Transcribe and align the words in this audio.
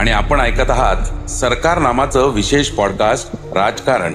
आणि 0.00 0.10
आपण 0.10 0.40
ऐकत 0.40 0.70
आहात 0.70 1.30
सरकार 1.30 1.78
नामाचं 1.78 2.28
विशेष 2.28 2.68
पॉडकास्ट 2.68 3.30
राजकारण. 3.34 4.14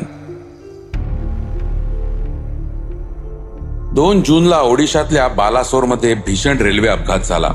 दोन 3.95 4.21
जूनला 4.21 4.57
ओडिशातल्या 4.57 5.27
बालासोरमध्ये 5.27 6.13
भीषण 6.13 6.57
रेल्वे 6.57 6.87
अपघात 6.87 7.19
झाला. 7.19 7.49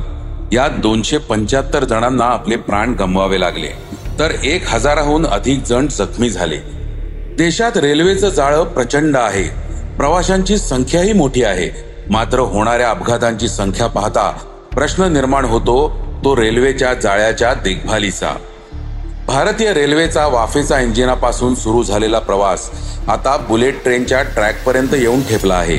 यात 0.53 0.71
दोनशे 0.71 1.19
पंच्याहत्तर 1.19 1.85
जणांना 1.85 2.25
आपले 2.25 2.57
प्राण 2.57 2.93
गमवावे 2.93 3.41
लागले. 3.41 3.69
तर 4.19 4.31
एक 4.45 4.65
हजाराहून 4.69 5.27
अधिक 5.27 5.65
जण 5.65 5.87
जखमी 5.87 6.31
झाले. 6.31 6.57
देशात 7.39 7.77
रेल्वेचं 7.77 8.29
जाळं 8.29 8.65
प्रचंड 8.65 9.17
आहे. 9.17 9.43
प्रवाशांची 9.97 10.59
संख्याही 10.59 11.13
मोठी 11.13 11.43
आहे. 11.43 11.89
मात्र 12.11 12.39
होणाऱ्या 12.39 12.91
अपघातांची 12.91 13.49
संख्या 13.49 13.87
पाहता 13.87 14.31
प्रश्न 14.73 15.05
निर्माण 15.05 15.45
होतो 15.45 16.08
तो 16.25 16.37
रेल्वेच्या 16.37 16.95
जाळ्याच्या 16.95 17.53
देखभालीचा. 17.55 18.35
भारतीय 19.27 19.73
रेल्वेचा 19.73 20.27
वाफेचा 20.27 20.81
इंजिनापासून 20.81 21.55
सुरू 21.55 21.83
झालेला 21.83 22.19
प्रवास 22.19 22.71
आता 23.09 23.37
बुलेट 23.37 23.83
ट्रेनच्या 23.83 24.23
ट्रॅकपर्यंत 24.23 24.95
येऊन 24.95 25.23
ठेपला 25.23 25.55
आहे. 25.55 25.77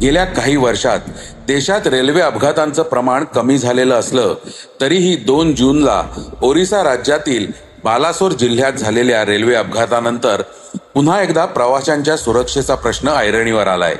गेल्या 0.00 0.24
काही 0.24 0.56
वर्षात 0.56 0.98
देशात 1.46 1.86
रेल्वे 1.86 2.20
अपघातांचं 2.20 2.82
प्रमाण 2.82 3.24
कमी 3.24 3.58
झालेलं 3.58 3.94
असलं 3.94 4.34
तरीही 4.80 5.16
दोन 5.16 5.54
जूनला 5.54 6.02
ओरिसा 6.42 6.82
राज्यातील 6.84 7.46
बालासोर 7.84 8.32
जिल्ह्यात 8.32 8.72
झालेल्या 8.72 9.24
रेल्वे 9.24 9.54
अपघातानंतर 9.54 10.42
पुन्हा 10.94 11.20
एकदा 11.22 11.44
प्रवाशांच्या 11.44 12.16
सुरक्षेचा 12.16 12.74
प्रश्न 12.74 13.08
ऐरणीवर 13.08 13.66
आलाय. 13.66 13.94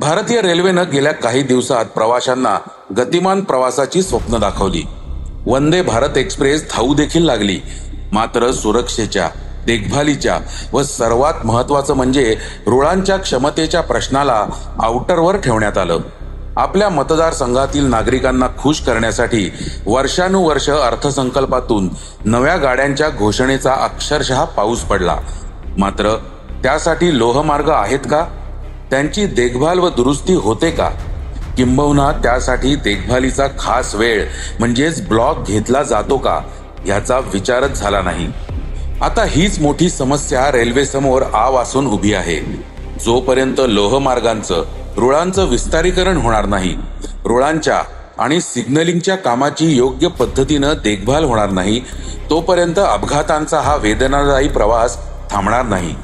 भारतीय 0.00 0.40
रेल्वेनं 0.40 0.84
गेल्या 0.92 1.12
काही 1.12 1.42
दिवसात 1.42 1.84
प्रवाशांना 1.84 2.58
गतिमान 2.96 3.40
प्रवासाची 3.40 4.02
स्वप्न 4.02 4.38
दाखवली. 4.38 4.82
वंदे 5.46 5.82
भारत 5.82 6.18
एक्सप्रेस 6.18 6.64
धावू 6.70 6.94
देखील 6.94 7.24
लागली. 7.24 7.60
मात्र 8.12 8.50
सुरक्षेच्या 8.50 9.28
देखभालीच्या 9.66 10.38
व 10.72 10.82
सर्वात 10.82 11.32
महत्वाचं 11.44 11.94
म्हणजे 11.94 12.36
रुळांच्या 12.66 13.16
क्षमतेच्या 13.16 13.80
प्रश्नाला 13.80 14.46
आउटरवर 14.82 15.36
ठेवण्यात 15.36 15.78
आलं. 15.78 15.98
आपल्या 16.56 16.88
मतदारसंघातील 16.88 17.84
नागरिकांना 17.84 18.46
खुश 18.46 18.80
करण्यासाठी 18.80 19.50
वर्षानुवर्ष 19.86 20.70
अर्थसंकल्पातून 20.70 21.88
नव्या 22.24 22.56
गाड्यांच्या 22.56 23.08
घोषणेचा 23.08 23.74
अक्षरशः 23.74 24.44
पाऊस 24.44 24.80
पडला. 24.80 25.16
मात्र 25.78 26.16
त्यासाठी 26.62 27.18
लोहमार्ग 27.18 27.68
आहेत 27.68 28.10
का? 28.10 28.26
त्यांची 28.90 29.26
देखभाल 29.26 29.78
व 29.78 29.88
दुरुस्ती 29.88 30.34
होते 30.34 30.70
का? 30.70 30.88
किंबहुना 31.56 32.12
त्यासाठी 32.12 32.76
देखभालीचा 32.76 33.46
खास 33.58 33.94
वेळ 33.94 34.24
म्हणजेच 34.58 35.08
ब्लॉक 35.08 35.46
घेतला 35.46 35.82
जातो 35.82 36.16
का? 36.16 36.40
याचा 36.86 37.18
विचारच 37.18 37.80
झाला 37.80 38.02
नाही. 38.02 38.28
आता 39.02 39.24
हीच 39.28 39.60
मोठी 39.60 39.90
समस्या 39.90 40.52
रेल्वे 40.52 40.84
समोर 40.86 41.22
आव 41.22 41.56
असून 41.56 41.86
उभी 41.86 42.14
आहे. 42.14 42.36
जोपर्यंत 43.04 43.60
लोहमार्गांचं 43.60 44.64
रुळांचं 44.96 45.46
विस्तारीकरण 45.46 46.16
होणार 46.16 46.46
नाही 46.46 46.74
रुळांच्या 47.24 47.82
आणि 48.18 48.40
सिग्नलिंगच्या 48.40 49.16
कामाची 49.16 49.76
योग्य 49.76 50.08
पद्धतीनं 50.08 50.74
देखभाल 50.84 51.24
होणार 51.24 51.50
नाही 51.50 51.80
तोपर्यंत 52.30 52.78
अपघातांचा 52.78 53.60
हा 53.60 53.76
वेदनादायी 53.76 54.48
प्रवास 54.48 54.98
थांबणार 55.30 55.64
नाही. 55.64 55.94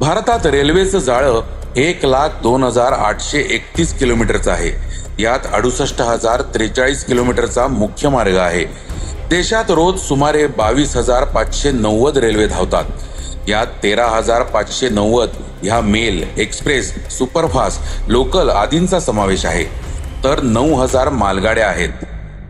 भारतात 0.00 0.46
रेल्वेचं 0.46 0.98
जाळं 0.98 1.40
एक 1.76 2.04
लाख 2.04 2.28
दोन 2.42 2.64
हजार 2.64 2.92
आठशे 2.92 3.38
एकतीस 3.50 3.98
किलोमीटरचा 3.98 4.52
आहे. 4.52 4.70
यात 5.22 5.38
अडुसष्ट 5.52 6.00
हजार 6.00 6.42
त्रेचाळीस 6.42 7.04
किलोमीटरचा 7.04 7.66
मुख्य 7.66 8.08
मार्ग 8.08 8.36
आहे. 8.36 8.64
देशात 9.30 9.70
रोज 9.70 9.98
सुमारे 10.00 10.46
बावीस 10.46 10.96
हजार 10.96 11.24
पाचशे 11.24 11.70
नव्वद 11.70 12.18
रेल्वे 12.18 12.46
धावतात. 12.46 12.84
यात 13.48 13.66
तेरा 13.82 14.06
हजार 14.06 14.42
पाचशे 14.42 14.88
नव्वद 14.88 15.28
ह्या 15.62 15.80
मेल 15.80 16.24
एक्सप्रेस 16.38 16.94
सुपरफास्ट 17.18 18.10
लोकल 18.10 18.50
आदींचा 18.50 19.00
समावेश 19.00 19.46
आहे. 19.46 19.64
तर 20.24 20.42
नऊ 20.42 20.74
हजार 20.74 21.08
मालगाड्या 21.08 21.68
आहेत. 21.68 21.88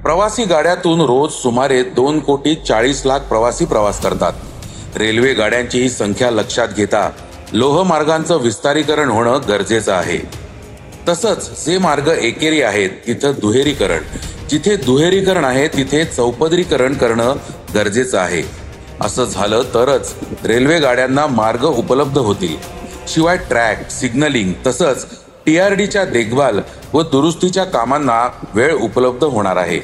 प्रवासी 0.03 0.45
गाड्यातून 0.45 1.01
रोज 1.01 1.31
सुमारे 1.33 1.83
दोन 1.83 2.21
कोटी 2.21 2.55
चाळीस 2.55 3.07
लाख 3.07 3.21
प्रवासी 3.21 3.65
प्रवास 3.65 4.01
करतात. 4.01 4.33
रेल्वे 4.97 5.35
गाड्यांची 5.35 5.81
ही 5.81 5.89
संख्या 5.89 6.31
लक्षात 6.31 6.69
घेता 6.77 7.11
लोहमार्गांचं 7.55 8.39
विस्तारीकरण 8.39 9.09
होणं 9.09 9.41
गरजेचं 9.49 9.93
आहे. 9.93 10.19
तसंच 11.09 11.67
जे 11.67 11.79
मार्ग 11.79 12.09
एकेरी 12.09 12.63
आहेत 12.63 12.91
तिथं 13.07 13.33
दुहेरीकरण. 13.39 13.99
जिथे 14.51 14.77
दुहेरीकरण 14.77 15.45
आहे 15.45 15.69
तिथे 15.69 16.05
चौपदरीकरण 16.05 16.95
करणं 16.95 17.37
गरजेचं 17.75 18.19
आहे. 18.19 18.43
असं 19.01 19.25
झालं 19.25 19.63
तरच 19.75 20.15
रेल्वे 20.45 20.79
गाड्यांना 20.79 21.27
मार्ग 21.27 21.65
उपलब्ध 21.65 22.19
होतील. 22.19 22.57
शिवाय 23.09 23.37
ट्रॅक 23.37 23.91
सिग्नलिंग 23.91 24.53
तसंच 24.67 25.07
टीआरडीच्या 25.47 26.05
देखभाल 26.05 26.61
व 26.93 27.03
दुरुस्तीच्या 27.03 27.65
कामांना 27.65 28.31
वेळ 28.55 28.75
उपलब्ध 28.75 29.25
होणार 29.25 29.57
आहे. 29.57 29.81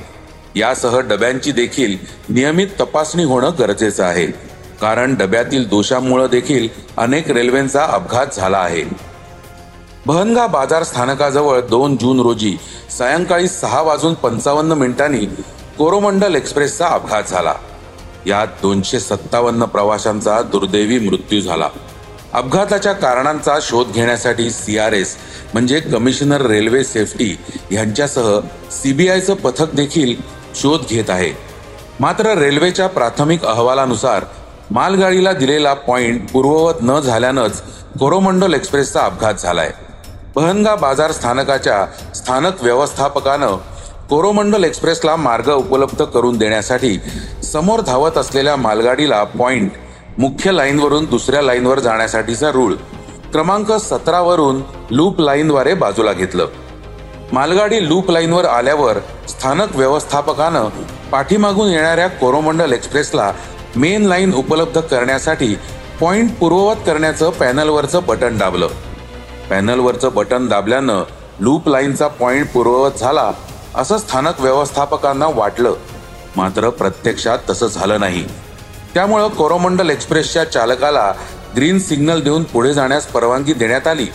यासह 0.56 0.98
डब्यांची 0.98 1.52
देखील 1.52 1.96
नियमित 2.28 2.66
तपासणी 2.80 3.24
होणं 3.24 3.50
गरजेचं 3.58 4.04
आहे. 4.04 4.49
कारण 4.80 5.14
डब्यातील 5.14 5.68
दोषामुळे 5.68 6.26
देखील 6.28 6.68
अनेक 6.96 7.30
रेल्वेंचा 7.30 7.84
अपघात 7.84 8.26
झाला 8.36 8.58
आहे. 8.58 8.82
बहनगा 10.06 10.46
बाजार 10.46 10.82
स्थानकाजवळ 10.82 11.60
दोन 11.60 11.96
जून 11.96 12.20
रोजी 12.20 12.56
सायंकाळी 12.98 13.48
सहा 13.48 13.80
वाजून 13.80 14.14
पंचावन्न 14.14 14.72
मिनिटांनी 14.72 15.26
कोरोमंडल 15.78 16.34
एक्सप्रेसचा 16.34 16.86
अपघात 16.86 17.22
झाला. 17.22 17.54
यात 18.26 18.46
दोनशे 18.62 19.00
सत्तावन्न 19.00 19.64
प्रवाशांचा 19.64 20.40
दुर्दैवी 20.42 20.98
मृत्यू 20.98 21.40
झाला. 21.40 21.68
अपघाताच्या 22.32 22.92
कारणांचा 22.92 23.58
शोध 23.62 23.92
घेण्यासाठी 23.92 24.50
सी 24.50 24.78
आर 24.78 24.92
एस 24.92 25.16
म्हणजे 25.52 25.80
कमिशनर 25.80 26.46
रेल्वे 26.46 26.84
सेफ्टी 26.84 27.36
यांच्यासह 27.72 28.38
सीबीआयचं 28.72 29.34
पथक 29.34 29.74
देखील 29.74 30.14
शोध 30.54 30.80
घेत 30.88 31.10
आहे. 31.10 31.32
मात्र 32.00 32.34
रेल्वेच्या 32.38 32.86
प्राथमिक 32.86 33.44
अहवालानुसार 33.44 34.24
मालगाडीला 34.70 35.32
दिलेला 35.32 35.72
पॉइंट 35.74 36.30
पूर्ववत 36.30 36.82
न 36.82 36.98
झाल्यानंच 37.00 37.62
कोरोमंडल 38.00 38.54
एक्सप्रेसचा 38.54 39.00
अपघात 39.00 39.34
झालाय. 39.34 39.70
बहनगा 40.36 40.74
बाजार 40.74 41.12
स्थानकाच्या 41.12 41.84
स्थानक 42.14 42.62
व्यवस्थापकानं 42.62 43.56
कोरोमंडल 44.10 44.64
एक्सप्रेसला 44.64 45.16
मार्ग 45.16 45.50
उपलब्ध 45.50 46.02
करून 46.04 46.38
देण्यासाठी 46.38 46.96
समोर 47.44 47.80
धावत 47.80 48.18
असलेल्या 48.18 48.56
मालगाडीला 48.56 49.22
पॉइंट 49.24 49.72
मुख्य 50.18 50.52
लाईनवरून 50.52 51.04
दुसऱ्या 51.04 51.42
लाईनवर 51.42 51.78
जाण्यासाठीचा 51.78 52.50
रूळ 52.50 52.74
क्रमांक 53.32 53.72
सतरावरून 53.72 54.62
लूप 54.90 55.20
लाईनद्वारे 55.20 55.74
बाजूला 55.74 56.12
घेतलं. 56.12 56.46
मालगाडी 57.32 57.88
लूप 57.88 58.10
लाईनवर 58.10 58.44
आल्यावर 58.44 58.98
स्थानक 59.28 59.76
व्यवस्थापकानं 59.76 60.68
पाठीमागून 61.12 61.68
येणाऱ्या 61.68 62.08
कोरोमंडल 62.08 62.72
एक्सप्रेसला 62.72 63.32
मेन 63.76 64.06
लाईन 64.06 64.32
उपलब्ध 64.32 64.80
करण्यासाठी 64.80 65.56
पॉइंट 66.00 66.34
पूर्ववत 66.34 66.76
करण्याचं 66.86 67.30
पॅनलवरचं 67.30 68.00
बटन 68.06 68.38
दाबलं. 68.38 68.68
पॅनलवरचं 69.50 70.14
बटन 70.14 70.46
दाबल्यानं 70.46 71.02
लूप 71.40 71.68
लाईनचा 71.68 72.08
पॉइंट 72.08 72.50
पूर्ववत 72.50 72.90
झाला 73.00 73.32
असं 73.74 73.98
स्थानक 73.98 74.40
व्यवस्थापकांना 74.40 75.26
वाटलं. 75.26 75.74
मात्र 76.36 76.70
प्रत्यक्षात 76.70 77.38
तसं 77.50 77.66
झालं 77.66 78.00
नाही. 78.00 78.24
त्यामुळं 78.94 79.28
कोरोमंडल 79.28 79.90
एक्सप्रेसच्या 79.90 80.44
चालकाला 80.44 81.12
ग्रीन 81.56 81.78
सिग्नल 81.78 82.20
देऊन 82.20 82.42
पुढे 82.42 82.74
जाण्यास 82.74 83.06
परवानगी 83.06 83.52
देण्यात 83.52 83.86
आली. 83.86 84.06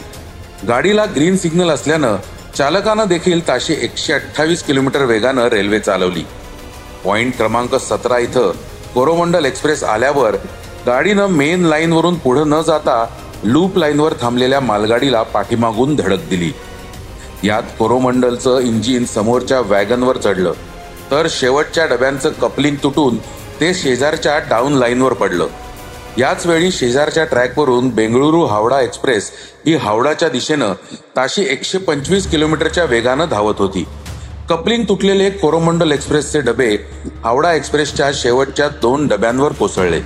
गाडीला 0.68 1.06
ग्रीन 1.06 1.38
सिग्नल 1.38 1.70
असल्यानं 1.70 2.16
चालकानं 2.58 3.06
देखील 3.08 3.48
ताशी 3.48 3.74
एकशे 3.82 4.14
अठ्ठावीस 4.14 4.64
किलोमीटर 4.64 5.06
वेगानं 5.06 5.48
रेल्वे 5.48 5.80
चालवली. 5.80 6.24
पॉइंट 7.04 7.38
क्रमांक 7.38 7.76
सतरा 7.76 8.18
इथं 8.18 8.52
कोरोमंडल 8.96 9.46
एक्सप्रेस 9.46 9.84
आल्यावर 9.84 10.36
गाडीनं 10.86 11.28
मेन 11.28 11.66
लाईनवरून 11.66 12.16
पुढे 12.16 12.44
न 12.46 12.62
जाता 12.62 13.06
लूप 13.44 13.78
लाईनवर 13.78 14.14
थांबलेल्या 14.22 14.60
मालगाडीला 14.60 15.24
पाठीमागून 15.24 15.96
धडक 15.96 16.28
दिली. 16.30 16.52
यात 17.44 17.64
कोरोमंडलचं 17.80 18.60
इंजिन 18.60 19.06
समोरच्या 19.06 19.60
वॅगनवर 19.60 20.18
चढलं. 20.18 20.54
तर 21.12 21.28
शेवटच्या 21.30 21.86
डब्यांचं 21.86 22.30
कपलिंग 22.30 22.76
तुटून 22.84 23.18
ते 23.60 23.74
शेजारच्या 23.74 24.38
डाऊन 24.40 24.74
लाईनवर 24.74 25.14
पडलं. 25.14 25.48
याच 26.18 26.46
वेळी 26.46 26.72
शेजारच्या 26.72 27.24
ट्रॅकवरून 27.24 27.90
बेंगळुरू 27.90 28.46
हावडा 28.46 28.82
एक्सप्रेस 28.82 29.32
ही 29.66 29.76
हावडाच्या 29.76 30.30
दिशेनं 30.30 30.74
ताशी 31.16 31.46
एकशे 31.50 31.78
पंचवीस 31.78 32.32
किलोमीटरच्या 32.32 32.84
वेगानं 32.84 33.26
धावत 33.30 33.56
होती. 33.58 33.86
कपलिंग 34.50 34.84
तुटलेले 34.84 35.30
कोरोमंडल 35.30 35.92
एक्सप्रेसचे 35.92 36.40
डबे 36.42 36.66
हावडा 37.24 37.54
एक्सप्रेसच्या 37.54 38.10
शेवटच्या 38.14 38.68
दोन 38.82 39.08
डब्यांवर 39.08 39.52
कोसळले. 39.52 40.00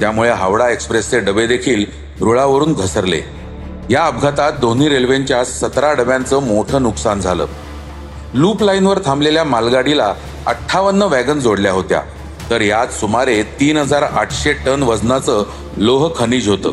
त्यामुळे 0.00 0.30
हावडा 0.30 0.68
एक्सप्रेसचे 0.68 1.20
डबे 1.20 1.46
देखील 1.46 1.84
रुळावरून 2.20 2.72
घसरले. 2.72 3.20
या 3.90 4.04
अपघातात 4.06 4.52
दोन्ही 4.60 4.88
रेल्वेच्या 4.88 5.44
सतरा 5.44 5.92
डब्यांचं 5.92 6.42
मोठं 6.42 6.82
नुकसान 6.82 7.20
झालं. 7.20 7.46
लूप 8.34 8.62
लाईनवर 8.62 8.98
थांबलेल्या 9.04 9.44
मालगाडीला 9.44 10.12
अठ्ठावन्न 10.46 11.02
वॅगन 11.02 11.40
जोडल्या 11.40 11.72
होत्या. 11.72 12.00
तर 12.50 12.60
यात 12.60 12.94
सुमारे 13.00 13.42
तीन 13.60 13.76
हजार 13.76 14.02
आठशे 14.02 14.52
टन 14.52 14.82
वजनाचं 14.82 15.44
लोह 15.76 16.08
खनिज 16.16 16.48
होतं. 16.48 16.72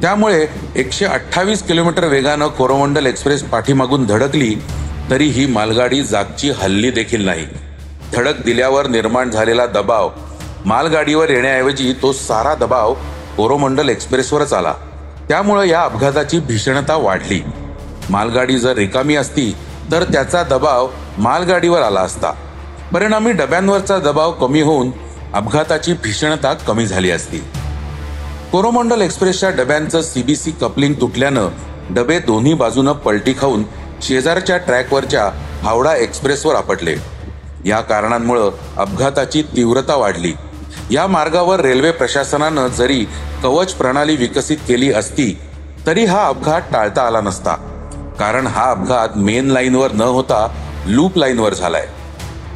त्यामुळे 0.00 0.46
एकशे 0.76 1.04
अठ्ठावीस 1.04 1.62
किलोमीटर 1.62 2.04
वेगानं 2.04 2.48
कोरोमंडल 2.48 3.06
एक्सप्रेस 3.06 3.42
पाठीमागून 3.42 4.06
धडकली 4.06 4.54
तरी 5.10 5.24
ही 5.24 5.46
मालगाडी 5.46 6.02
जागची 6.02 6.50
हल्ली 6.50 6.90
देखील 6.90 7.24
नाही. 7.24 7.46
धडक 8.14 8.42
दिल्यावर 8.44 8.86
निर्माण 8.86 9.30
झालेला 9.30 9.66
दबाव 9.66 10.10
मालगाडीवर 10.66 11.30
येण्याऐवजी 11.30 11.92
तो 12.02 12.12
सारा 12.12 12.54
दबाव 12.54 12.94
कोरोमंडल 13.36 13.88
एक्सप्रेसवरच 13.88 14.52
आला. 14.52 14.74
त्यामुळं 15.28 15.64
या 15.64 15.82
अपघाताची 15.82 16.38
भीषणता 16.38 16.96
वाढली. 16.96 17.40
मालगाडी 18.10 18.58
जर 18.58 18.72
रिकामी 18.72 19.16
असती 19.16 19.54
तर 19.92 20.02
त्याचा 20.02 20.42
दबाव 20.42 20.88
मालगाडीवर 21.18 21.82
आला 21.82 22.00
असता. 22.00 22.30
परिणामी 22.92 23.32
डब्यांवरचा 23.32 23.98
दबाव 23.98 24.32
कमी 24.32 24.60
होऊन 24.60 24.90
अपघाताची 25.34 25.92
भीषणता 25.92 26.52
कमी 26.52 26.86
झाली 26.86 27.10
असती. 27.10 27.38
कोरोमंडल 28.52 29.00
एक्सप्रेसच्या 29.00 29.50
डब्यांचं 29.50 30.02
सीबीसी 30.02 30.50
कपलिंग 30.50 30.94
तुटल्यानं 30.94 31.48
डबे 31.90 32.18
दोन्ही 32.18 32.54
बाजूनं 32.54 32.92
पलटी 32.92 33.32
खाऊन 33.32 33.62
शेजारच्या 34.02 34.56
ट्रॅकवरच्या 34.56 35.24
हावडा 35.62 35.94
एक्सप्रेसवर 35.96 36.54
आपटले. 36.54 36.94
या 37.64 37.80
कारणांमुळं 37.80 38.50
अपघाताची 38.76 39.42
तीव्रता 39.42 39.96
वाढली. 39.96 40.32
या 40.90 41.06
मार्गावर 41.06 41.60
रेल्वे 41.60 41.90
प्रशासनानं 41.90 42.66
जरी 42.68 43.04
कवच 43.42 43.72
प्रणाली 43.72 44.16
विकसित 44.16 44.56
केली 44.68 44.92
असती 44.92 45.38
तरी 45.86 46.04
हा 46.04 46.26
अपघात 46.26 46.60
टाळता 46.72 47.06
आला 47.06 47.20
नसता. 47.20 47.54
कारण 48.18 48.46
हा 48.46 48.70
अपघात 48.70 49.08
मेन 49.16 49.46
लाईनवर 49.46 49.92
न 49.92 50.00
होता 50.00 50.46
लूप 50.86 51.18
लाईनवर 51.18 51.54
झालाय. 51.54 51.86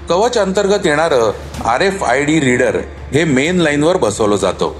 कवच 0.08 0.38
अंतर्गत 0.38 0.87
येणारं 0.87 1.32
R 1.64 1.81
F 1.81 2.04
I 2.04 2.25
D 2.25 2.40
reader 2.40 2.76
हे 3.12 3.25
मेन 3.25 3.56
लाईनवर 3.56 3.96
बसवलं 3.96 4.37
जातं. 4.37 4.72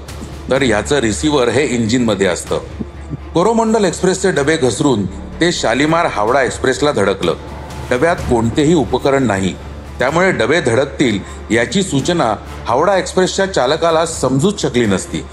तर 0.51 0.61
ह्याचं 0.61 0.99
रिसिव्हर 0.99 1.49
हे 1.49 1.65
इंजिनमध्ये 1.65 2.27
असतं. 2.27 2.57
कोरोमंडल 3.33 3.85
एक्सप्रेसचे 3.85 4.31
डबे 4.31 4.57
घसरून 4.57 5.03
ते 5.41 5.51
शालिमार 5.51 6.05
हावडा 6.05 6.41
एक्सप्रेसला 6.41 6.91
धडकलं. 6.91 7.35
डब्यात 7.91 8.15
कोणतेही 8.15 8.73
उपकरण 8.73 9.23
नाही. 9.23 9.53
त्यामुळे 9.99 10.31
डबे 10.31 10.61
धडकतील 10.61 11.19
याची 11.55 11.83
सूचना 11.83 12.35
हावडा 12.65 12.97
एक्सप्रेसच्या 12.97 13.45
चालकाला 13.45 14.05
समजूच 14.05 14.61
शकली 14.61 14.85
नसती. 14.85 15.25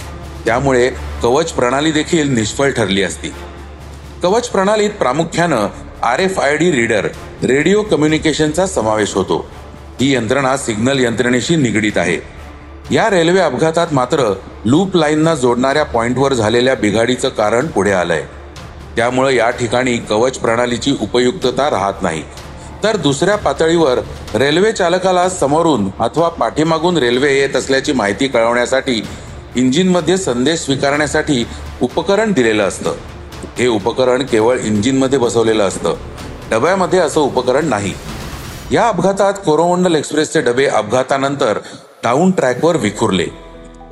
त्यामुळे 0.44 0.90
कवच 1.22 1.52
प्रणाली 1.52 1.92
देखील 1.92 2.34
निष्फळ 2.34 2.70
ठरली 2.70 3.02
असती. 3.02 3.32
कवच 4.22 4.48
प्रणालीत 4.48 4.90
प्रामुख्यानं 4.90 5.68
R 6.02 6.18
F 6.18 6.40
I 6.40 6.56
D 6.56 6.72
reader 6.72 7.04
radio 7.42 7.82
कम्युनिकेशनचा 7.82 8.66
समावेश 8.66 9.14
होतो. 9.14 9.50
ही 10.00 10.14
यंत्रणा 10.14 10.56
सिग्नल 10.56 11.04
यंत्रणेशी 11.04 11.56
निगडीत 11.56 11.98
आहे. 11.98 12.18
या 12.94 13.10
रेल्वे 13.10 13.40
अपघातात 13.40 13.86
मात्र 13.92 14.34
लूप 14.64 14.96
लाईनना 14.96 15.34
जोडणाऱ्या 15.34 15.84
पॉइंटवर 15.84 16.32
झालेल्या 16.32 16.74
बिघाडीचं 16.74 17.28
कारण 17.28 17.66
पुढे 17.66 17.92
आलंय. 17.92 18.22
त्यामुळे 18.96 19.37
या 19.37 19.50
ठिकाणी 19.50 19.96
कवच 19.96 20.38
प्रणालीची 20.38 20.96
उपयुक्तता 21.00 21.70
राहत 21.70 21.93
नाही. 22.02 22.23
तर 22.82 22.96
दुसऱ्या 22.96 23.37
पातळीवर 23.37 23.99
रेल्वे 24.35 24.73
चालकाला 24.73 25.29
समोरून 25.29 25.91
अथवा 26.00 26.29
पाठीमागून 26.29 26.96
रेल्वे 26.96 27.35
येत 27.35 27.56
असल्याची 27.56 27.93
माहिती 27.93 28.29
कळवण्यासाठी 28.29 29.06
इंजिनमध्ये 29.56 30.17
संदेश 30.17 30.61
स्वीकारण्यासाठी 30.61 31.46
उपकरण 31.82 32.32
दिलेलं 32.32 32.69
असतं. 32.69 32.93
हे 33.58 33.67
उपकरण 33.67 34.23
केवळ 34.23 34.58
इंजिनमध्ये 34.58 35.19
बसवलेलं 35.19 35.69
असतं. 35.69 35.94
डब्यामध्ये 36.50 36.99
असं 36.99 37.20
उपकरण 37.20 37.67
नाही. 37.67 37.93
या 38.73 38.88
अपघातात 38.88 39.32
कोरोमंडल 39.32 39.94
एक्सप्रेसचे 39.94 40.41
डबे 40.41 40.67
अपघातानंतर 40.67 41.58
डाऊन 42.02 42.31
ट्रॅकवर 42.31 42.76
विखुरले. 42.76 43.26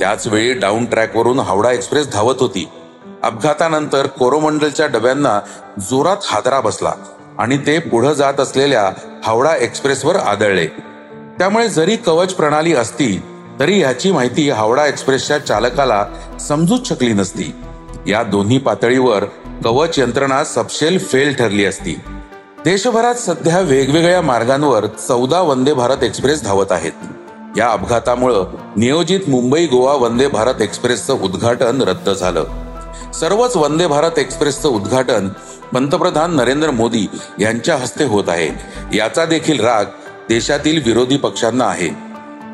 त्याचवेळी 0.01 0.53
डाऊन 0.53 0.85
ट्रॅकवरून 0.85 1.39
हावडा 1.39 1.73
एक्सप्रेस 1.73 2.11
धावत 2.11 2.35
होती. 2.41 2.69
अपघातानंतर 3.23 4.07
कोरोमंडलच्या 4.07 4.87
डब्यांना 4.87 5.41
जोरात 5.81 6.17
हादरा 6.25 6.61
बसला 6.61 6.93
आणि 7.39 7.59
ते 7.59 7.79
पुढे 7.79 8.15
जात 8.15 8.41
असलेल्या 8.41 8.93
हावडा 9.25 9.57
एक्सप्रेसवर 9.57 10.17
आदळले. 10.17 10.67
त्यामुळे 11.39 11.69
जरी 11.69 11.97
कवच 11.97 12.35
प्रणाली 12.35 12.75
असती 12.75 13.23
तरी 13.61 13.79
ह्याची 13.79 14.13
माहिती 14.13 14.51
हावडा 14.51 14.87
एक्सप्रेसच्या 14.87 15.39
चालकाला 15.39 16.07
समजूच 16.41 16.89
शकली 16.89 17.13
नसती. 17.13 17.55
या 18.07 18.23
दोन्ही 18.23 18.59
पातळीवर 18.59 19.25
कवच 19.65 19.99
यंत्रणा 19.99 20.45
सपशेल 20.45 20.99
फेल 20.99 21.35
ठरली 21.35 21.65
असती. 21.65 22.01
देशभरात 22.65 23.15
सध्या 23.15 23.61
वेगवेगळ्या 23.61 24.23
मार्गांवर 24.23 24.87
चौदा 24.87 25.41
वंदे 25.41 25.73
भारत 25.73 26.03
एक्सप्रेस 26.03 26.43
धावत 26.43 26.73
आहेत. 26.73 26.93
या 27.57 27.69
अपघातामुळं 27.71 28.47
नियोजित 28.77 29.21
मुंबई 29.29 29.67
गोवा 29.67 29.95
वंदे 29.95 30.29
भारत 30.29 30.63
एक्सप्रेसचं 30.63 31.15
उद्घाटन 31.15 31.83
रद्द 31.83 32.11
झालं. 32.11 32.45
सर्वच 33.14 33.56
वंदे 33.56 33.87
भारत 33.87 34.19
एक्सप्रेसचं 34.19 34.69
उद्घाटन 34.69 35.29
पंतप्रधान 35.75 36.37
नरेंद्र 36.37 36.70
मोदी 36.70 37.06
यांच्या 37.38 37.76
हस्ते 37.76 38.05
होत 38.05 38.25
आहे. 38.29 38.49
याचा 38.97 39.25
देखील 39.25 39.61
राग 39.61 39.85
देशातील 40.29 40.82
विरोधी 40.85 41.17
पक्षांना 41.17 41.64
आहे. 41.64 41.88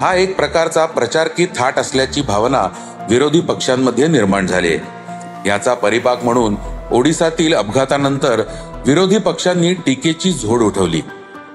हा 0.00 0.14
एक 0.14 0.36
प्रकारचा 0.36 0.86
प्रचार 0.86 1.28
की 1.28 1.46
थाट 1.46 1.78
असल्याची 1.78 2.22
भावना 2.22 2.66
विरोधी 3.10 3.40
पक्षांमध्ये 3.40 4.06
निर्माण 4.06 4.46
झाली 4.46 4.74
आहे. 4.74 5.48
याचा 5.48 5.74
परिपाक 5.74 6.24
म्हणून 6.24 6.56
ओडिसातील 6.92 7.54
अपघातानंतर 7.54 8.42
विरोधी 8.86 9.18
पक्षांनी 9.18 9.74
टीकेची 9.74 10.32
झोड 10.32 10.62
उठवली. 10.62 11.00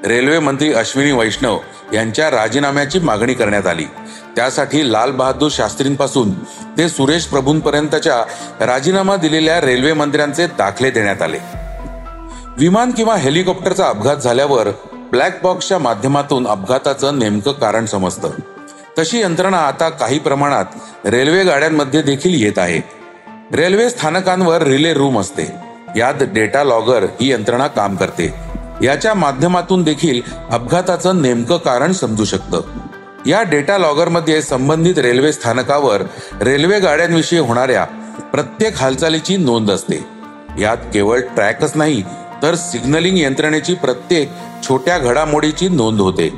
रेल्वे 0.06 0.40
मंत्री 0.40 0.74
अश्विनी 0.74 1.12
वैष्णव 1.12 1.58
यांच्या 1.94 2.32
राजीनाम्याची 2.32 3.00
मागणी 3.00 3.34
करण्यात 3.34 3.68
आली. 3.68 3.84
त्यासाठी 4.36 4.92
लाल 4.92 5.12
बहादूर 5.12 5.50
शास्त्रींपासून 5.52 6.34
ते 6.78 6.90
सुरेश 6.90 7.24
प्रभूंपर्यंतच्या 7.26 8.16
राजीनामा 8.66 9.16
दिलेल्या 9.16 9.62
रेल्वे 9.62 9.94
मंत्र्यांचे 9.94 10.48
दाखले 10.48 10.92
देण्यात 10.92 11.22
आले. 11.22 11.38
विमान 12.58 12.92
किंवा 12.92 13.16
हेलिकॉप्टरचा 13.16 13.88
अपघात 13.88 14.18
झाल्यावर 14.18 14.68
ब्लॅक 14.94 15.40
बॉक्सच्या 15.44 15.80
माध्यमातून 15.80 16.48
अपघाताचं 16.48 17.20
नेमकं 17.20 17.52
कारण 17.52 17.86
समजतं. 17.86 18.30
तशी 19.00 19.22
यंत्रणा 19.22 19.58
आता 19.58 19.90
काही 19.90 20.20
प्रमाणात 20.20 20.66
रेल्वे 21.06 21.44
गाड्यांमध्ये 21.44 22.02
देखील 22.02 22.44
येत 22.44 22.60
आहे. 22.60 22.82
रेल्वे 23.54 23.90
स्थानकांवर 23.90 24.62
रिले 24.62 24.94
रूम 24.94 25.20
असते. 25.20 25.56
यात 25.96 26.14
डेटा 26.22 26.64
लॉगर 26.64 27.04
ही 27.04 27.32
यंत्रणा 27.32 27.68
काम 27.68 27.96
करते. 27.96 28.43
याच्या 28.82 29.14
माध्यमातून 29.14 29.84
देखील 29.84 30.22
अपघाताचं 30.52 31.22
नेमकं 31.22 31.58
कारण 31.58 31.92
समजू 31.92 32.26
शकतं. 32.26 32.62
या 33.26 33.42
डेटा 33.44 33.78
लॉगरमध्ये 33.78 34.42
संबंधित 34.42 34.98
रेल्वे 34.98 35.34
स्थानकावर 35.34 36.02
रेल्वे 36.42 36.80
गाड्यांविषयी 36.80 37.40
होणाऱ्या 37.40 37.84
प्रत्येक 38.34 38.78
हालचालीची 38.78 39.38
नोंद 39.38 39.72
असते. 39.72 40.06
यात 40.60 40.78
केवळ 40.94 41.20
ट्रॅकच 41.20 41.72
नाही 41.76 42.04
तर 42.44 42.56
सिग्नलिंग 42.56 43.18
यंत्रणेची 43.18 43.74
प्रत्येक 43.74 44.32
छोट्या 44.70 44.98
घडामोडीची 44.98 45.68
नोंद 45.68 46.02
होते. 46.02 46.30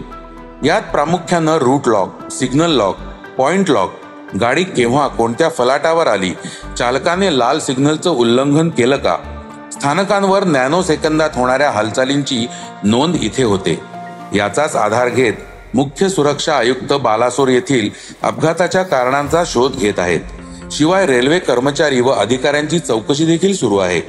यात 0.64 0.82
प्रामुख्यानं 0.82 1.58
route 1.58 1.88
lock 1.88 2.32
signal 2.32 2.72
lock 2.72 2.98
point 3.38 3.70
lock 3.70 3.94
गाडी 4.42 4.64
केव्हा 4.64 5.08
कोणत्या 5.08 5.50
फलाटावर 5.50 6.08
आली 6.08 6.34
चालकाने 6.78 7.38
लाल 7.40 7.60
सिग्नलचं 7.60 8.10
उल्लंघन 8.10 8.70
केलं 8.70 8.98
का 8.98 9.35
स्थानकांवर 9.76 10.44
नॅनो 10.44 10.82
सेकंदात 10.82 11.30
होणाऱ्या 11.36 11.70
हालचालींची 11.72 12.48
नोंद 12.84 13.16
इथे 13.16 13.44
होते. 13.44 13.80
याचाच 14.36 14.76
आधार 14.76 15.10
घेत 15.10 15.34
मुख्य 15.74 16.10
सुरक्षा 16.10 16.54
आयुक्त 16.54 16.94
बालासोर 16.94 17.48
येथील 17.48 17.90
अपघाताच्या 18.24 18.84
कारणांचा 18.84 19.44
शोध 19.46 19.76
घेत 19.76 20.00
आहेत. 20.00 20.20
शिवाय 20.72 21.06
रेल्वे 21.06 21.40
कर्मचारी 21.40 22.02
व 22.02 22.10
अधिकाऱ्यांची 22.10 22.80
चौकशी 22.80 23.26
देखील 23.26 23.56
सुरू 23.56 23.78
आहे. 23.78 24.02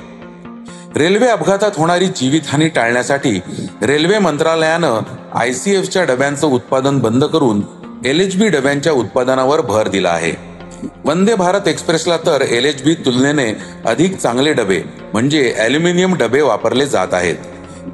रेल्वे 0.97 1.29
अपघातात 1.29 1.71
होणारी 1.77 2.07
जीवितहानी 2.07 2.69
टाळण्यासाठी 2.69 3.41
रेल्वे 3.83 4.19
मंत्रालयानं 4.19 5.01
आयसीएफच्या 5.35 6.05
डब्यांचं 6.05 6.47
उत्पादन 6.47 6.99
बंद 6.99 7.25
करून 7.25 7.63
एल 8.05 8.21
एच 8.21 8.37
बी 8.37 8.49
डब्यांच्या 8.49 8.93
उत्पादनावर 8.93 9.61
भर 9.61 9.89
दिला 9.89 10.11
आहे. 10.11 10.56
वंदे 11.05 11.35
भारत 11.35 11.69
एक्सप्रेसला 11.69 12.17
तर 12.17 12.43
एल 12.43 12.65
एच 12.65 12.83
बी 12.83 12.95
तुलनेने 12.95 13.53
अधिक 13.87 14.17
चांगले 14.17 14.53
डबे 14.53 14.83
म्हणजे 15.13 15.55
ॲल्युमिनियम 15.59 16.15
डबे 16.15 16.41
वापरले 16.41 16.87
जात 16.87 17.15
आहेत. 17.15 17.35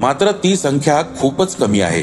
मात्र 0.00 0.30
ती 0.30 0.56
संख्या 0.56 1.02
खूपच 1.20 1.56
कमी 1.56 1.80
आहे. 1.80 2.02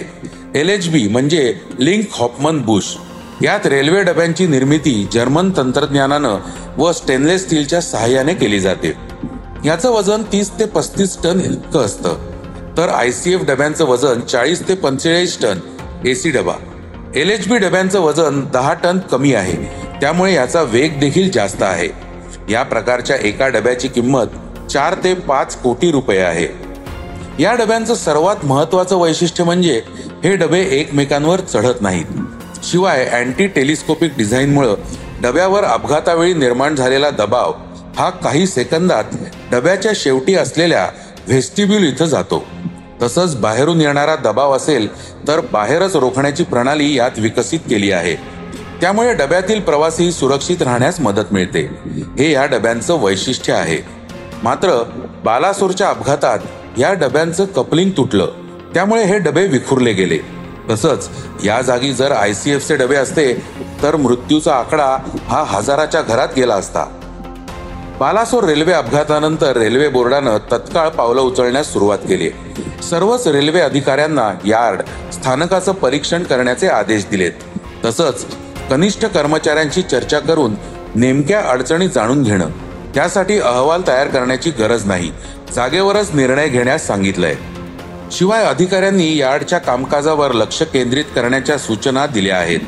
एल 0.56 0.70
एच 0.70 0.88
बी 0.90 1.08
म्हणजे 1.08 1.54
लिंक 1.80 2.06
हॉपमन 2.12 2.62
बुश. 2.62 2.96
यात 3.42 3.68
रेल्वे 3.68 4.04
डब्यांची 4.04 4.48
निर्मिती 4.48 5.08
जर्मन 5.14 5.52
तंत्रज्ञानानं 5.58 6.38
व 6.78 6.92
स्टेनलेस 6.92 7.46
स्टीलच्या 7.46 7.82
सहाय्याने 7.82 8.34
केली 8.34 8.60
जाते. 8.60 8.94
याचं 9.66 9.92
वजन 9.92 10.24
तीस 10.32 10.52
ते 10.60 10.66
पस्तीस 10.66 11.18
टन 11.24 11.40
इतकं 11.40 11.86
असतं. 11.86 12.16
तर 12.78 12.90
आय 12.90 13.12
सी 13.12 13.34
एफ 13.34 13.44
डब्यांचं 13.44 13.86
वजन 13.86 14.20
चाळीस 14.20 14.68
ते 14.68 14.76
पंचेचाळीस 14.76 15.42
टन 15.42 15.60
एसी 16.08 16.30
डबा. 16.30 16.54
एल 17.16 17.30
एच 17.30 17.48
बी 17.48 17.58
डब्यांचं 17.58 18.00
वजन 18.00 18.46
दहा 18.54 18.74
टन 18.74 19.00
कमी 19.00 19.34
आहे. 19.34 19.79
त्यामुळे 20.02 20.34
याचा 20.34 20.62
वेग 20.62 21.00
देखील 21.00 21.32
जास्त 21.32 21.64
आहे. 21.64 21.90
या 22.50 22.64
प्रकारच्या 22.64 23.16
एका 23.16 23.48
डब्याची 23.48 23.88
किंमत 23.88 24.26
चार 24.72 24.96
ते 25.04 25.14
पाच 25.14 25.56
कोटी 25.56 25.92
रुपये 25.92 26.20
आहे. 26.20 26.48
या 27.40 27.54
डब्यांचं 27.54 27.96
सर्वात 27.96 28.36
महत्वाचं 28.44 28.98
वैशिष्ट्य 28.98 29.44
म्हणजे 29.44 29.82
हे 30.24 30.36
डबे 30.36 30.60
एकमेकांवर 30.60 31.40
चढत 31.40 31.82
नाहीत. 31.82 32.06
शिवाय 32.64 33.06
अँटी 33.06 33.48
टेलिस्कोपिक 33.48 34.12
डिझाईनमुळं 34.18 34.76
डब्यावर 35.22 35.64
अपघातावेळी 35.64 36.34
निर्माण 36.34 36.76
झालेला 36.76 37.10
दबाव 37.10 37.54
हा 37.98 38.10
काही 38.10 38.48
सेकंदात 38.48 39.04
डब्याच्या 39.52 39.92
शेवटी 39.96 40.36
असलेल्या 40.36 40.88
व्हेस्टिब्युल 41.28 41.84
इथं 41.84 42.06
जातो. 42.06 42.46
तसंच 43.02 43.36
बाहेरून 43.36 43.82
येणारा 43.82 44.16
दबाव 44.16 44.56
असेल 44.56 44.88
तर 45.28 45.40
बाहेरच 45.40 45.96
रोखण्याची 45.96 46.44
प्रणाली 46.44 46.98
यात 46.98 47.12
विकसित 47.18 47.60
केली 47.60 47.92
आहे. 47.92 48.39
त्यामुळे 48.82 49.14
डब्यातील 49.14 49.62
प्रवासी 49.62 50.12
सुरक्षित 50.12 50.62
राहण्यास 50.62 51.00
मदत 51.00 51.34
मिळते. 51.34 51.80
हे 52.20 52.32
या 52.32 52.46
डब्यांचं 52.46 53.02
वैशिष्ट्य 53.02 53.54
आहे. 53.54 53.78
मात्र 54.44 54.84
बालासोरच्या 55.26 55.90
अपघातात 55.90 56.40
या 56.78 56.94
डब्यांचं 56.94 57.46
कपलिंग 57.46 57.90
तुटलं. 57.90 58.28
त्यामुळे 58.74 59.04
हे 59.04 59.20
डबे 59.20 59.48
विखुरले 59.48 59.94
गेले. 59.94 60.18
तसंच 60.70 61.10
या 61.46 61.62
जागी 61.62 61.94
जर 61.94 62.12
आय 62.12 62.34
सी 62.34 62.52
एफचे 62.52 62.76
डबे 62.76 62.96
असते 62.96 63.34
तर 63.84 63.96
मृत्यूचा 63.96 64.56
आकडा 64.56 64.98
हा 65.28 65.44
हजाराच्या 65.44 66.02
घरात 66.02 66.28
गेला 66.36 66.56
असता. 66.56 66.86
बालासोर 68.00 68.44
रेल्वे 68.44 68.74
अपघातानंतर 68.74 69.58
रेल्वे 69.58 69.88
बोर्डानं 69.88 70.38
तत्काळ 70.38 70.90
पावलं 70.90 71.22
उचलण्यास 71.22 71.74
सुरुवात 71.74 71.98
केली. 71.98 72.30
सर्वच 72.90 73.28
रेल्वे 73.28 73.60
अधिकाऱ्यांना 73.60 74.34
यार्ड 74.46 74.82
स्थानकाचं 75.12 75.72
परीक्षण 75.72 76.24
करण्याचे 76.24 76.68
आदेश 76.68 77.06
दिलेत. 77.12 77.32
तसंच 77.86 78.26
कनिष्ठ 78.70 79.06
कर्मचाऱ्यांशी 79.06 79.82
चर्चा 79.82 80.20
करून 80.20 80.56
नेमक्या 80.96 81.42
अडचणी 81.42 81.88
जाणून 81.88 82.24
घेणं. 82.24 82.50
त्यासाठी 82.96 83.40
अहवाल 83.40 83.82
तयार 83.88 84.08
करण्याची 84.08 84.50
गरज 84.50 84.86
नाही 84.86 85.12
जागेवरच 85.56 86.10
निर्णय 86.14 86.48
घेण्यास 86.48 86.88
सांगितलंय. 86.88 87.36
शिवाय 88.12 88.44
अधिकाऱ्यांनी 88.44 89.18
यार्डच्या 89.18 89.60
कामकाजावर 89.60 90.32
लक्ष 90.32 90.62
केंद्रित 90.62 91.06
करण्याच्या 91.16 91.58
सूचना 91.58 92.06
दिल्या 92.06 92.38
आहेत. 92.38 92.60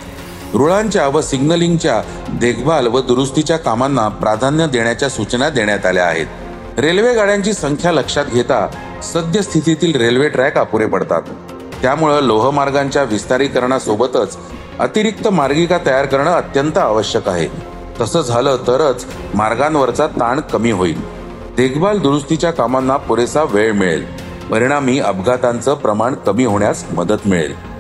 रुळांच्या 0.53 1.08
व 1.08 1.22
सिग्नलिंगच्या 1.22 2.01
देखभाल 2.29 2.88
व 2.88 3.01
दुरुस्तीच्या 3.01 3.58
कामांना 3.58 4.08
प्राधान्य 4.08 4.67
देण्याच्या 4.67 5.10
सूचना 5.10 5.50
देण्यात 5.50 5.86
आल्या 5.86 6.05
आहेत. 6.05 6.25
रेल्वे 6.77 7.13
गाड्यांची 7.13 7.53
संख्या 7.53 7.91
लक्षात 7.91 8.25
घेता 8.25 8.67
सद्यस्थितीतील 9.03 9.96
रेल्वे 9.96 10.29
ट्रॅक 10.29 10.58
अपुरे 10.58 10.86
पडतात. 10.86 11.22
त्यामुळं 11.81 12.22
लोहमार्गांच्या 12.22 13.03
विस्तारीकरणासोबतच 13.03 14.38
अतिरिक्त 14.82 15.28
मार्गिका 15.28 15.78
तयार 15.86 16.06
करणं 16.06 16.32
अत्यंत 16.32 16.78
आवश्यक 16.78 17.30
आहे. 17.30 17.48
तसं 18.02 18.22
झालं 18.22 18.56
तरच 18.56 19.06
मार्गांवरचा 19.34 20.08
ताण 20.08 20.40
कमी 20.40 20.72
होईल. 20.72 21.02
देखभाल 21.58 22.00
दुरुस्तीच्या 22.00 22.52
कामांना 22.52 22.98
पुरेसा 22.98 23.44
वेळ 23.44 23.72
मिळेल. 23.72 24.06
परिणामी 24.52 25.00
अपघातांचं 25.00 25.74
प्रमाण 25.74 26.14
कमी 26.14 26.46
होण्यास 26.46 26.86
मदत 26.94 27.28
मिळेल. 27.28 27.71